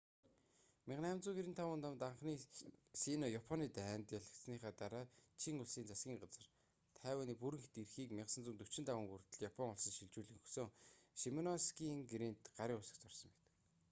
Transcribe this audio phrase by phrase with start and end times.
[0.91, 2.33] 1895 онд анхны
[3.01, 5.05] сино-японы дайнд 1894-1895 ялагдсаныхаа дараа
[5.41, 6.45] чин улсын засгийн газар
[7.01, 10.67] тайваны бүрэн эрхийг 1945 он хүртэл япон улсад шилжүүлэн өгсөн
[11.21, 13.49] шимоносекигийн гэрээнд гарын үсэг зурсан байдаг